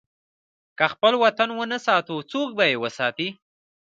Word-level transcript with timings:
که 0.77 0.85
خپل 0.93 1.13
وطن 1.25 1.49
ونه 1.53 1.77
ساتو، 1.85 2.15
څوک 2.31 2.49
به 2.57 2.65
یې 2.71 2.77
وساتي؟ 2.83 3.29